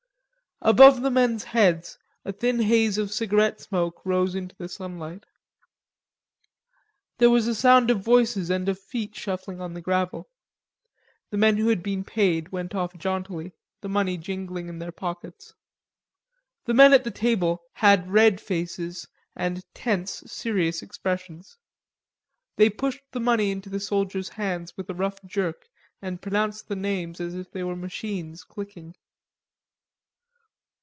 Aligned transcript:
Above 0.63 1.01
the 1.01 1.09
men's 1.09 1.43
heads 1.43 1.97
a 2.23 2.31
thin 2.31 2.59
haze 2.59 2.99
of 2.99 3.11
cigarette 3.11 3.59
smoke 3.59 3.99
rose 4.05 4.35
into 4.35 4.55
the 4.59 4.69
sunlight. 4.69 5.25
There 7.17 7.31
was 7.31 7.47
a 7.47 7.55
sound 7.55 7.89
of 7.89 8.03
voices 8.03 8.51
and 8.51 8.69
of 8.69 8.77
feet 8.79 9.15
shuffling 9.15 9.59
on 9.59 9.73
the 9.73 9.81
gravel. 9.81 10.29
The 11.31 11.37
men 11.37 11.57
who 11.57 11.69
had 11.69 11.81
been 11.81 12.03
paid 12.03 12.49
went 12.49 12.75
off 12.75 12.95
jauntily, 12.95 13.53
the 13.81 13.89
money 13.89 14.19
jingling 14.19 14.69
in 14.69 14.77
their 14.77 14.91
pockets. 14.91 15.55
The 16.65 16.75
men 16.75 16.93
at 16.93 17.03
the 17.05 17.09
table 17.09 17.63
had 17.73 18.11
red 18.11 18.39
faces 18.39 19.07
and 19.35 19.65
tense, 19.73 20.21
serious 20.27 20.83
expressions. 20.83 21.57
They 22.57 22.69
pushed 22.69 23.01
the 23.13 23.19
money 23.19 23.49
into 23.49 23.71
the 23.71 23.79
soldiers' 23.79 24.29
hands 24.29 24.77
with 24.77 24.91
a 24.91 24.93
rough 24.93 25.23
jerk 25.25 25.67
and 26.03 26.21
pronounced 26.21 26.67
the 26.67 26.75
names 26.75 27.19
as 27.19 27.33
if 27.33 27.49
they 27.51 27.63
were 27.63 27.75
machines 27.75 28.43
clicking. 28.43 28.93